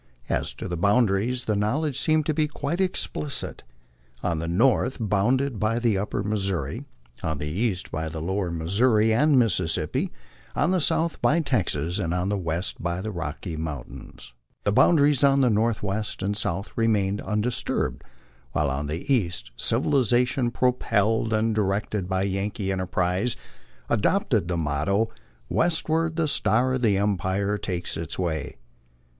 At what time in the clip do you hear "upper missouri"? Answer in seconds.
5.95-6.85